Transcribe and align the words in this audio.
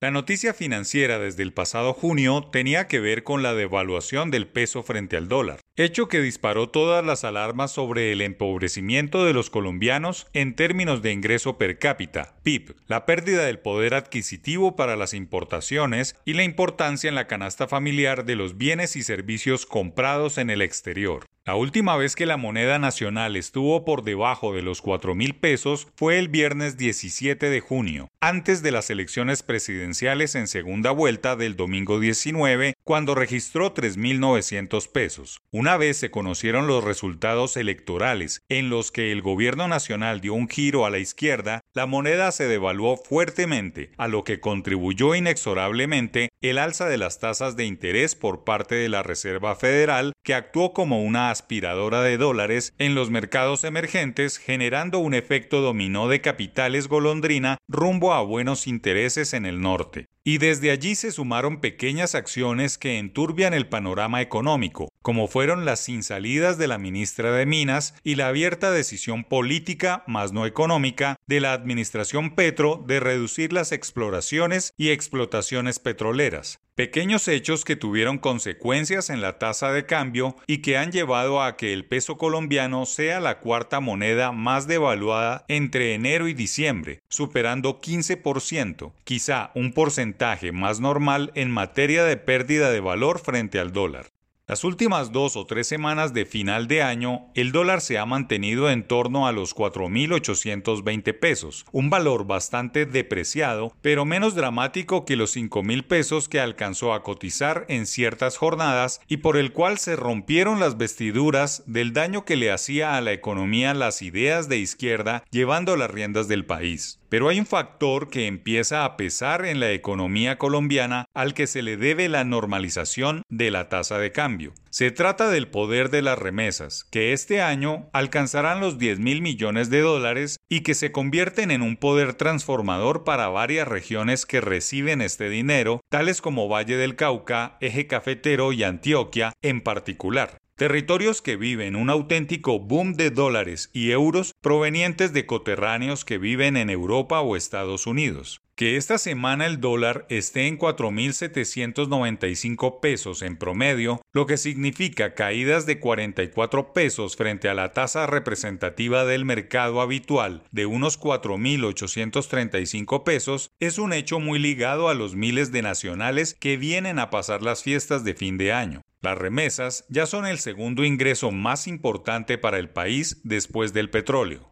La 0.00 0.12
noticia 0.12 0.54
financiera 0.54 1.18
desde 1.18 1.42
el 1.42 1.52
pasado 1.52 1.92
junio 1.92 2.48
tenía 2.52 2.86
que 2.86 3.00
ver 3.00 3.24
con 3.24 3.42
la 3.42 3.54
devaluación 3.54 4.30
del 4.30 4.46
peso 4.46 4.84
frente 4.84 5.16
al 5.16 5.26
dólar, 5.26 5.58
hecho 5.78 6.08
que 6.08 6.20
disparó 6.20 6.68
todas 6.68 7.04
las 7.04 7.24
alarmas 7.24 7.70
sobre 7.72 8.12
el 8.12 8.20
empobrecimiento 8.20 9.24
de 9.24 9.32
los 9.32 9.50
colombianos 9.50 10.26
en 10.32 10.54
términos 10.54 11.02
de 11.02 11.12
ingreso 11.12 11.58
per 11.58 11.78
cápita, 11.78 12.34
PIB, 12.42 12.74
la 12.86 13.06
pérdida 13.06 13.44
del 13.44 13.58
poder 13.58 13.94
adquisitivo 13.94 14.76
para 14.76 14.96
las 14.96 15.14
importaciones 15.14 16.16
y 16.24 16.34
la 16.34 16.44
importancia 16.44 17.08
en 17.08 17.14
la 17.14 17.26
canasta 17.26 17.68
familiar 17.68 18.24
de 18.24 18.36
los 18.36 18.56
bienes 18.56 18.96
y 18.96 19.02
servicios 19.02 19.66
comprados 19.66 20.38
en 20.38 20.50
el 20.50 20.62
exterior. 20.62 21.26
La 21.48 21.54
última 21.54 21.96
vez 21.96 22.14
que 22.14 22.26
la 22.26 22.36
moneda 22.36 22.78
nacional 22.78 23.34
estuvo 23.34 23.86
por 23.86 24.04
debajo 24.04 24.54
de 24.54 24.60
los 24.60 24.82
4 24.82 25.14
mil 25.14 25.34
pesos 25.34 25.88
fue 25.96 26.18
el 26.18 26.28
viernes 26.28 26.76
17 26.76 27.48
de 27.48 27.60
junio, 27.60 28.08
antes 28.20 28.62
de 28.62 28.70
las 28.70 28.90
elecciones 28.90 29.42
presidenciales 29.42 30.34
en 30.34 30.46
segunda 30.46 30.90
vuelta 30.90 31.36
del 31.36 31.56
domingo 31.56 32.00
19, 32.00 32.74
cuando 32.88 33.14
registró 33.14 33.74
3.900 33.74 34.90
pesos. 34.90 35.42
Una 35.50 35.76
vez 35.76 35.98
se 35.98 36.10
conocieron 36.10 36.66
los 36.66 36.82
resultados 36.82 37.58
electorales 37.58 38.40
en 38.48 38.70
los 38.70 38.90
que 38.92 39.12
el 39.12 39.20
gobierno 39.20 39.68
nacional 39.68 40.22
dio 40.22 40.32
un 40.32 40.48
giro 40.48 40.86
a 40.86 40.90
la 40.90 40.96
izquierda, 40.96 41.60
la 41.74 41.84
moneda 41.84 42.32
se 42.32 42.48
devaluó 42.48 42.96
fuertemente, 42.96 43.90
a 43.98 44.08
lo 44.08 44.24
que 44.24 44.40
contribuyó 44.40 45.14
inexorablemente 45.14 46.30
el 46.40 46.56
alza 46.56 46.88
de 46.88 46.96
las 46.96 47.18
tasas 47.18 47.56
de 47.56 47.66
interés 47.66 48.14
por 48.14 48.44
parte 48.44 48.76
de 48.76 48.88
la 48.88 49.02
Reserva 49.02 49.54
Federal, 49.54 50.14
que 50.24 50.32
actuó 50.32 50.72
como 50.72 51.02
una 51.02 51.30
aspiradora 51.30 52.00
de 52.00 52.16
dólares 52.16 52.72
en 52.78 52.94
los 52.94 53.10
mercados 53.10 53.64
emergentes, 53.64 54.38
generando 54.38 54.98
un 54.98 55.12
efecto 55.12 55.60
dominó 55.60 56.08
de 56.08 56.22
capitales 56.22 56.88
golondrina 56.88 57.58
rumbo 57.68 58.14
a 58.14 58.22
buenos 58.22 58.66
intereses 58.66 59.34
en 59.34 59.44
el 59.44 59.60
norte. 59.60 60.06
Y 60.28 60.36
desde 60.36 60.70
allí 60.70 60.94
se 60.94 61.10
sumaron 61.10 61.58
pequeñas 61.58 62.14
acciones 62.14 62.76
que 62.76 62.98
enturbian 62.98 63.54
el 63.54 63.66
panorama 63.66 64.20
económico, 64.20 64.92
como 65.08 65.26
fueron 65.26 65.64
las 65.64 65.80
sin 65.80 66.02
salidas 66.02 66.58
de 66.58 66.68
la 66.68 66.76
ministra 66.76 67.32
de 67.32 67.46
Minas 67.46 67.94
y 68.04 68.16
la 68.16 68.28
abierta 68.28 68.70
decisión 68.70 69.24
política, 69.24 70.04
más 70.06 70.34
no 70.34 70.44
económica, 70.44 71.16
de 71.26 71.40
la 71.40 71.54
administración 71.54 72.34
Petro 72.34 72.84
de 72.86 73.00
reducir 73.00 73.54
las 73.54 73.72
exploraciones 73.72 74.74
y 74.76 74.90
explotaciones 74.90 75.78
petroleras. 75.78 76.60
Pequeños 76.74 77.26
hechos 77.26 77.64
que 77.64 77.74
tuvieron 77.74 78.18
consecuencias 78.18 79.08
en 79.08 79.22
la 79.22 79.38
tasa 79.38 79.72
de 79.72 79.86
cambio 79.86 80.36
y 80.46 80.58
que 80.58 80.76
han 80.76 80.92
llevado 80.92 81.42
a 81.42 81.56
que 81.56 81.72
el 81.72 81.86
peso 81.86 82.18
colombiano 82.18 82.84
sea 82.84 83.18
la 83.18 83.38
cuarta 83.38 83.80
moneda 83.80 84.30
más 84.30 84.68
devaluada 84.68 85.46
entre 85.48 85.94
enero 85.94 86.28
y 86.28 86.34
diciembre, 86.34 87.00
superando 87.08 87.80
15%, 87.80 88.92
quizá 89.04 89.52
un 89.54 89.72
porcentaje 89.72 90.52
más 90.52 90.80
normal 90.80 91.32
en 91.34 91.50
materia 91.50 92.04
de 92.04 92.18
pérdida 92.18 92.70
de 92.70 92.80
valor 92.80 93.20
frente 93.20 93.58
al 93.58 93.72
dólar. 93.72 94.08
Las 94.48 94.64
últimas 94.64 95.12
dos 95.12 95.36
o 95.36 95.44
tres 95.44 95.66
semanas 95.66 96.14
de 96.14 96.24
final 96.24 96.68
de 96.68 96.80
año, 96.80 97.26
el 97.34 97.52
dólar 97.52 97.82
se 97.82 97.98
ha 97.98 98.06
mantenido 98.06 98.70
en 98.70 98.82
torno 98.82 99.26
a 99.26 99.32
los 99.32 99.54
4.820 99.54 101.18
pesos, 101.18 101.66
un 101.70 101.90
valor 101.90 102.26
bastante 102.26 102.86
depreciado, 102.86 103.74
pero 103.82 104.06
menos 104.06 104.34
dramático 104.34 105.04
que 105.04 105.16
los 105.16 105.36
5.000 105.36 105.86
pesos 105.86 106.30
que 106.30 106.40
alcanzó 106.40 106.94
a 106.94 107.02
cotizar 107.02 107.66
en 107.68 107.84
ciertas 107.84 108.38
jornadas 108.38 109.02
y 109.06 109.18
por 109.18 109.36
el 109.36 109.52
cual 109.52 109.76
se 109.76 109.96
rompieron 109.96 110.60
las 110.60 110.78
vestiduras 110.78 111.62
del 111.66 111.92
daño 111.92 112.24
que 112.24 112.36
le 112.36 112.50
hacía 112.50 112.96
a 112.96 113.02
la 113.02 113.12
economía 113.12 113.74
las 113.74 114.00
ideas 114.00 114.48
de 114.48 114.56
izquierda 114.56 115.24
llevando 115.30 115.76
las 115.76 115.90
riendas 115.90 116.26
del 116.26 116.46
país. 116.46 116.98
Pero 117.08 117.28
hay 117.28 117.40
un 117.40 117.46
factor 117.46 118.10
que 118.10 118.26
empieza 118.26 118.84
a 118.84 118.96
pesar 118.96 119.46
en 119.46 119.60
la 119.60 119.72
economía 119.72 120.36
colombiana 120.36 121.06
al 121.14 121.32
que 121.34 121.46
se 121.46 121.62
le 121.62 121.76
debe 121.76 122.08
la 122.08 122.24
normalización 122.24 123.22
de 123.28 123.50
la 123.50 123.68
tasa 123.68 123.98
de 123.98 124.12
cambio. 124.12 124.52
Se 124.70 124.90
trata 124.90 125.30
del 125.30 125.48
poder 125.48 125.90
de 125.90 126.02
las 126.02 126.18
remesas, 126.18 126.84
que 126.90 127.12
este 127.12 127.40
año 127.40 127.88
alcanzarán 127.92 128.60
los 128.60 128.78
10 128.78 128.98
mil 128.98 129.22
millones 129.22 129.70
de 129.70 129.80
dólares 129.80 130.36
y 130.48 130.60
que 130.60 130.74
se 130.74 130.92
convierten 130.92 131.50
en 131.50 131.62
un 131.62 131.76
poder 131.76 132.14
transformador 132.14 133.04
para 133.04 133.28
varias 133.28 133.66
regiones 133.66 134.26
que 134.26 134.40
reciben 134.40 135.00
este 135.00 135.30
dinero, 135.30 135.80
tales 135.88 136.20
como 136.20 136.48
Valle 136.48 136.76
del 136.76 136.96
Cauca, 136.96 137.56
Eje 137.60 137.86
Cafetero 137.86 138.52
y 138.52 138.62
Antioquia 138.62 139.32
en 139.42 139.62
particular 139.62 140.38
territorios 140.58 141.22
que 141.22 141.36
viven 141.36 141.76
un 141.76 141.88
auténtico 141.88 142.58
boom 142.58 142.94
de 142.94 143.10
dólares 143.10 143.70
y 143.72 143.92
euros 143.92 144.32
provenientes 144.40 145.12
de 145.12 145.26
coterráneos 145.26 146.04
que 146.04 146.18
viven 146.18 146.56
en 146.56 146.70
Europa 146.70 147.20
o 147.20 147.34
Estados 147.34 147.88
Unidos. 147.88 148.40
Que 148.54 148.76
esta 148.76 148.98
semana 148.98 149.46
el 149.46 149.60
dólar 149.60 150.06
esté 150.08 150.46
en 150.48 150.58
4.795 150.58 152.80
pesos 152.80 153.22
en 153.22 153.36
promedio, 153.36 154.00
lo 154.12 154.26
que 154.26 154.36
significa 154.36 155.14
caídas 155.14 155.64
de 155.66 155.78
44 155.78 156.72
pesos 156.72 157.14
frente 157.14 157.48
a 157.48 157.54
la 157.54 157.72
tasa 157.72 158.04
representativa 158.06 159.04
del 159.04 159.24
mercado 159.24 159.80
habitual 159.80 160.42
de 160.50 160.66
unos 160.66 160.98
4.835 161.00 163.04
pesos, 163.04 163.52
es 163.60 163.78
un 163.78 163.92
hecho 163.92 164.18
muy 164.18 164.40
ligado 164.40 164.88
a 164.88 164.94
los 164.94 165.14
miles 165.14 165.52
de 165.52 165.62
nacionales 165.62 166.34
que 166.34 166.56
vienen 166.56 166.98
a 166.98 167.10
pasar 167.10 167.42
las 167.42 167.62
fiestas 167.62 168.02
de 168.02 168.14
fin 168.14 168.38
de 168.38 168.52
año. 168.52 168.82
Las 169.00 169.16
remesas 169.16 169.84
ya 169.88 170.06
son 170.06 170.26
el 170.26 170.40
segundo 170.40 170.84
ingreso 170.84 171.30
más 171.30 171.68
importante 171.68 172.36
para 172.36 172.58
el 172.58 172.68
país 172.68 173.20
después 173.22 173.72
del 173.72 173.90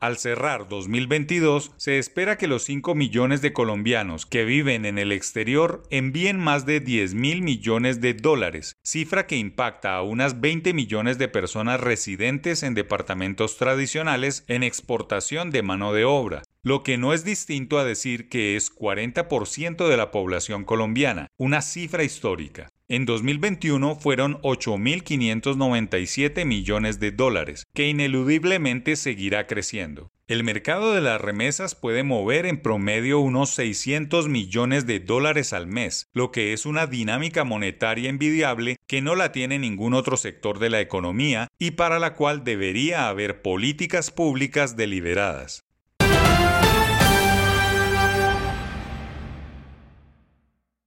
Al 0.00 0.18
cerrar 0.18 0.68
2022, 0.68 1.72
se 1.76 1.98
espera 1.98 2.36
que 2.36 2.48
los 2.48 2.64
5 2.64 2.94
millones 2.94 3.42
de 3.42 3.52
colombianos 3.52 4.26
que 4.26 4.44
viven 4.44 4.84
en 4.84 4.98
el 4.98 5.12
exterior 5.12 5.82
envíen 5.90 6.38
más 6.38 6.66
de 6.66 6.80
10 6.80 7.14
mil 7.14 7.42
millones 7.42 8.00
de 8.00 8.14
dólares, 8.14 8.76
cifra 8.82 9.26
que 9.26 9.36
impacta 9.36 9.94
a 9.94 10.02
unas 10.02 10.40
20 10.40 10.74
millones 10.74 11.18
de 11.18 11.28
personas 11.28 11.80
residentes 11.80 12.62
en 12.62 12.74
departamentos 12.74 13.56
tradicionales 13.56 14.44
en 14.48 14.62
exportación 14.62 15.50
de 15.50 15.62
mano 15.62 15.92
de 15.92 16.04
obra, 16.04 16.42
lo 16.64 16.84
que 16.84 16.96
no 16.96 17.12
es 17.12 17.24
distinto 17.24 17.78
a 17.78 17.84
decir 17.84 18.28
que 18.28 18.56
es 18.56 18.72
40% 18.72 19.88
de 19.88 19.96
la 19.96 20.12
población 20.12 20.64
colombiana, 20.64 21.26
una 21.36 21.60
cifra 21.60 22.04
histórica. 22.04 22.68
En 22.88 23.04
2021 23.04 23.96
fueron 23.96 24.40
8.597 24.42 26.44
millones 26.44 27.00
de 27.00 27.10
dólares, 27.10 27.64
que 27.74 27.88
ineludiblemente 27.88 28.96
seguirá 28.96 29.46
creciendo. 29.46 30.10
El 30.28 30.44
mercado 30.44 30.94
de 30.94 31.00
las 31.00 31.20
remesas 31.20 31.74
puede 31.74 32.04
mover 32.04 32.46
en 32.46 32.62
promedio 32.62 33.18
unos 33.18 33.50
600 33.50 34.28
millones 34.28 34.86
de 34.86 35.00
dólares 35.00 35.52
al 35.52 35.66
mes, 35.66 36.06
lo 36.12 36.30
que 36.30 36.52
es 36.52 36.64
una 36.64 36.86
dinámica 36.86 37.42
monetaria 37.42 38.08
envidiable 38.08 38.76
que 38.86 39.02
no 39.02 39.16
la 39.16 39.32
tiene 39.32 39.58
ningún 39.58 39.94
otro 39.94 40.16
sector 40.16 40.60
de 40.60 40.70
la 40.70 40.80
economía 40.80 41.48
y 41.58 41.72
para 41.72 41.98
la 41.98 42.14
cual 42.14 42.44
debería 42.44 43.08
haber 43.08 43.42
políticas 43.42 44.12
públicas 44.12 44.76
deliberadas. 44.76 45.64